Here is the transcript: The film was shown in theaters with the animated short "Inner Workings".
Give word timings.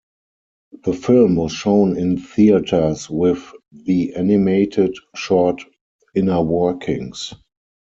The 0.83 0.93
film 0.93 1.35
was 1.35 1.51
shown 1.51 1.95
in 1.95 2.17
theaters 2.17 3.07
with 3.07 3.51
the 3.71 4.15
animated 4.15 4.95
short 5.15 5.61
"Inner 6.15 6.41
Workings". 6.41 7.35